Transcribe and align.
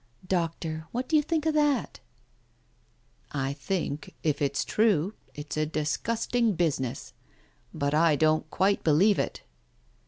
Doctor, 0.27 0.87
what 0.91 1.07
do 1.07 1.15
you 1.15 1.21
think 1.21 1.45
of 1.45 1.53
that?"" 1.53 1.99
I 3.49 3.53
think, 3.53 4.15
if 4.23 4.41
it's 4.41 4.65
true, 4.65 5.13
it's 5.35 5.57
a 5.57 5.67
disgusting 5.67 6.53
business. 6.53 7.13
But 7.71 7.93
I 7.93 8.15
don't 8.15 8.49
quite 8.49 8.83
believe 8.83 9.19
it." 9.19 9.43